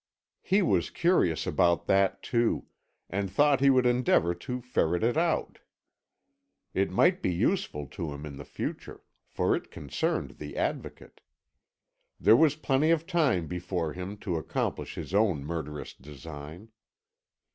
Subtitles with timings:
[0.41, 2.65] He was curious about that, too,
[3.07, 5.59] and thought he would endeavour to ferret it out.
[6.73, 11.21] It might be useful to him in the future, for it concerned the Advocate.
[12.19, 16.69] There was plenty of time before him to accomplish his own murderous design.